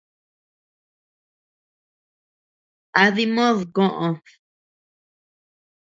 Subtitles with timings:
[3.01, 4.23] ¿A dimid koʼod?